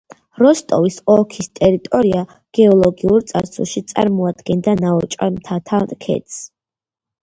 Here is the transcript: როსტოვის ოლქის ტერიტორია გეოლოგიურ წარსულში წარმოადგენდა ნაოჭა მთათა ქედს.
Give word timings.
როსტოვის 0.43 0.95
ოლქის 1.15 1.49
ტერიტორია 1.59 2.23
გეოლოგიურ 2.59 3.29
წარსულში 3.35 3.87
წარმოადგენდა 3.95 4.77
ნაოჭა 4.85 5.33
მთათა 5.41 5.83
ქედს. 6.11 6.47